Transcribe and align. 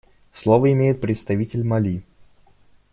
Слово 0.33 0.71
имеет 0.73 0.99
представитель 0.99 1.63
Мали. 1.63 2.01